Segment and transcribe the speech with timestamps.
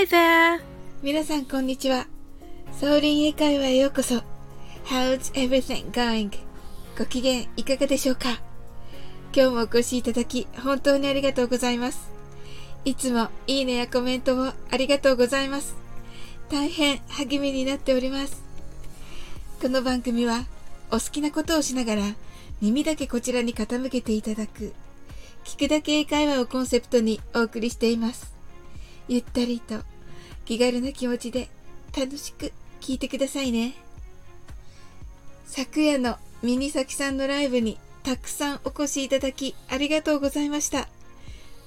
[0.00, 0.62] Hi there!
[1.02, 2.06] 皆さんこんにちは。
[2.72, 4.22] サオリン英会話へようこそ。
[4.86, 6.30] How's everything going?
[6.98, 8.40] ご機嫌いかがでしょうか？
[9.34, 12.10] 今日もお越しいただき本当にありがとうございます。
[12.86, 15.76] いつもいいねやコメントをありがとうございます。
[16.48, 18.42] 大変励みになっております。
[19.60, 20.46] この番組は
[20.90, 22.02] お好きなことをしながら
[22.62, 24.72] 耳だけこちらに傾けていただく
[25.44, 28.32] 聞くだけ英会話をコンセプトにお送りしています。
[29.08, 29.74] ゆったりと
[30.50, 31.48] 気軽な気持ちで
[31.96, 33.74] 楽しく聞いてくださいね。
[35.46, 40.88] 昨夜のミニサキさんのライブにたくさんお越しいただきありがとうございました。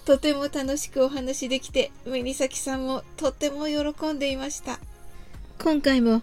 [0.04, 4.80] とても楽しくお話できて、ミニサキさんもとても喜んでいました。
[5.64, 6.22] 今回も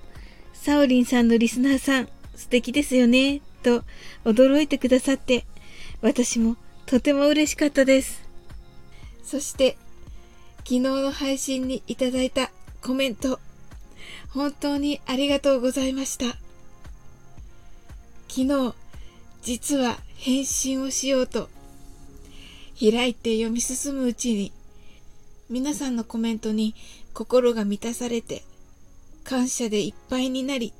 [0.52, 3.84] サオリンさんのリスナーさん素敵ですよねと
[4.26, 5.46] 驚いてくださって
[6.02, 8.22] 私もとても嬉しかったです。
[9.24, 9.78] そして
[10.70, 13.40] 昨日の配信にいただいたコメント、
[14.28, 16.26] 本当にありがとうございました。
[18.28, 18.74] 昨日、
[19.42, 21.48] 実は返信をしようと、
[22.78, 24.52] 開いて読み進むうちに、
[25.48, 26.76] 皆さんのコメントに
[27.14, 28.44] 心が満たされて、
[29.24, 30.72] 感謝でいっぱいになり、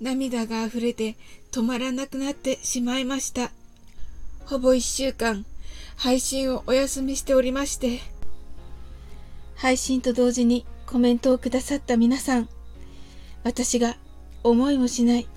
[0.00, 1.16] 涙が溢れて
[1.50, 3.50] 止まらなくなってしまいました。
[4.44, 5.44] ほぼ一週間、
[5.96, 7.98] 配信をお休みしておりまして、
[9.56, 12.48] 配信と同時にコメントをくださった皆さん、
[13.42, 13.96] 私が
[14.42, 15.28] 思いもしない、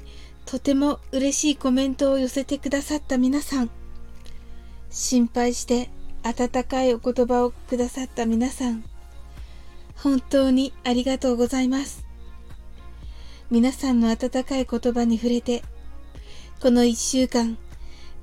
[0.45, 3.69] とても嬉しいコメントを寄せてくださった皆さん、
[4.89, 5.89] 心配して
[6.23, 8.83] 温かいお言葉をくださった皆さん、
[9.95, 12.05] 本当にありがとうございます。
[13.49, 15.63] 皆さんの温かい言葉に触れて、
[16.61, 17.57] この一週間、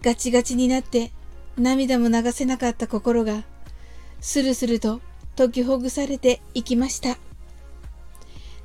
[0.03, 1.13] ガチガチになって
[1.57, 3.45] 涙も流せなかった心が、
[4.21, 5.01] スルスルと
[5.37, 7.19] 解きほぐされていきました。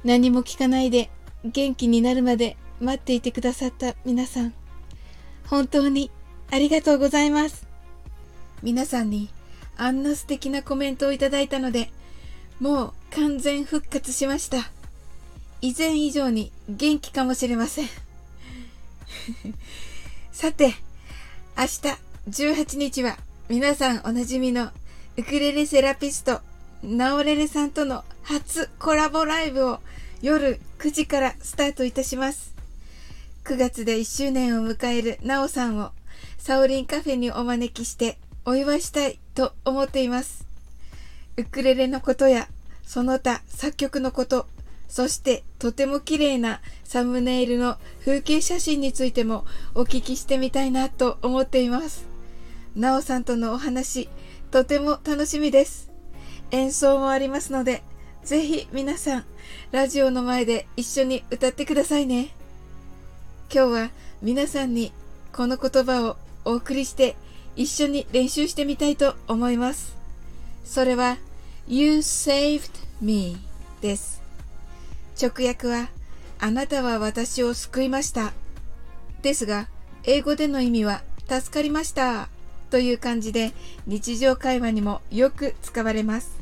[0.04, 1.10] 何も聞かないで
[1.44, 4.54] 元気になるまで待っていてくださった皆さん、
[5.48, 6.12] 本当に
[6.52, 7.68] ありがとうございます。
[8.62, 9.30] 皆さんに
[9.78, 11.92] あんな素敵なコメントをいただいたので、
[12.60, 14.70] もう完全復活しました。
[15.62, 17.88] 以前以上に元気かもしれません。
[20.32, 20.76] さて、
[21.58, 21.70] 明日
[22.30, 23.18] 18日は
[23.50, 24.72] 皆さんおなじみの
[25.18, 26.42] ウクレレセラピスト
[26.82, 29.80] ナオレレさんとの初コラボライブを
[30.22, 32.56] 夜9時からスタートいたします。
[33.44, 35.92] 9月で1周年を迎えるナオさんを
[36.38, 40.46] サオリンカフェにお招きしてお祝いしたいと思っています。
[41.36, 42.48] ウクレレのことや
[42.86, 44.48] その他作曲のこと、
[44.88, 49.46] そしてとても綺麗なサムネイルの風景写真についても
[49.76, 52.06] お聞きしてみたいなと思っています。
[52.74, 54.08] ナオさんとのお話、
[54.50, 55.90] とても楽しみです。
[56.52, 57.84] 演奏もありますので、
[58.24, 59.26] ぜひ皆さん、
[59.72, 62.30] ラジオの前で一緒に歌ってくださいね。
[63.54, 63.90] 今日は
[64.22, 64.92] 皆さんに
[65.34, 67.16] この言葉をお送りして
[67.56, 69.96] 一緒に練習してみたいと思います。
[70.66, 71.18] それは
[71.68, 72.72] You saved
[73.02, 73.38] me
[73.82, 74.22] です。
[75.22, 75.90] 直訳は
[76.40, 78.34] あなたは私を救いました。
[79.22, 79.68] ですが、
[80.04, 82.30] 英語での意味は助かりました
[82.70, 83.52] という感じで
[83.86, 86.39] 日常会話にもよく使われます。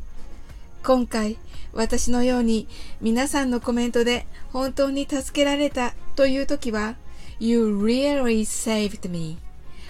[0.84, 1.38] 今回
[1.74, 2.68] 私のように
[3.02, 6.96] 皆さんのコメントで本当に助けられたという時は
[7.40, 9.38] You really saved me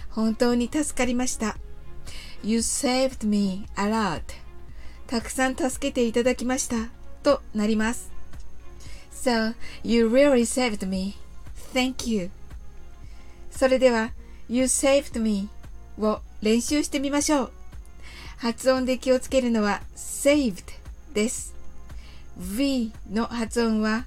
[0.09, 1.57] 本当に助かりました
[2.43, 4.21] You saved me a lot
[5.07, 6.89] たくさん助けていただきました
[7.23, 8.17] となります
[9.27, 11.15] So, you really saved me.
[11.73, 12.29] Thank you.
[13.51, 14.11] それでは、
[14.47, 15.49] You saved me
[15.99, 17.56] を練習してみましょう。
[18.37, 20.63] 発音で気をつけるのは saved
[21.13, 21.55] です。
[22.37, 24.05] V の発音は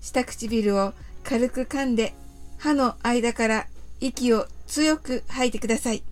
[0.00, 0.92] 下唇を
[1.24, 2.14] 軽く噛んで
[2.58, 3.66] 歯の間から
[4.00, 6.02] 息を強く吐いてください。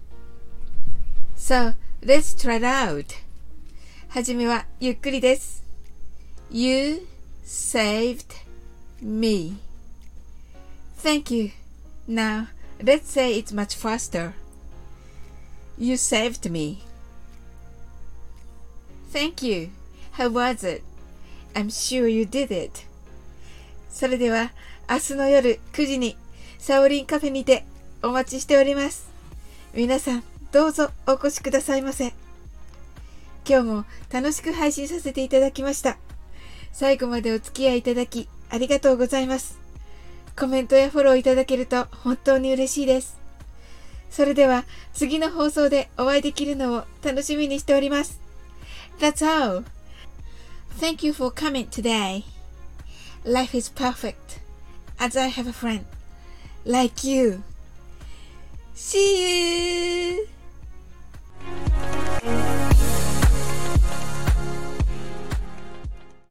[1.37, 3.07] So, let's try it out.
[4.09, 5.63] はじめはゆっくりです。
[6.51, 7.07] You
[7.45, 8.27] saved
[9.01, 9.57] me.
[11.03, 11.51] Thank you.
[12.09, 12.49] Now,
[12.83, 14.33] let's say it much faster.
[15.79, 16.90] You saved me.
[19.13, 19.71] Thank you.
[20.13, 20.83] How was it?
[21.55, 22.87] I'm sure you did it.
[23.91, 24.53] それでは
[24.89, 26.17] 明日の夜9時に
[26.59, 27.65] サオリンカフェにて
[28.05, 29.09] お待ちしております。
[29.75, 30.23] 皆さん
[30.53, 32.15] どうぞお越しくださいませ。
[33.49, 35.99] 今日も楽しく配信させていただきました。
[36.73, 39.59] 最後までお付き合いいただきありがとうございます。
[40.39, 43.19] コメントやフォローいただけると本当に嬉しいです。
[44.09, 48.30] それでは次の放送でお会いできるのを楽しみにしております。
[49.01, 49.65] That's all!
[50.73, 52.27] Thank you for coming today.
[53.25, 54.41] Life is perfect
[54.99, 55.87] as I have a friend
[56.67, 57.43] like you.
[58.75, 60.29] See you!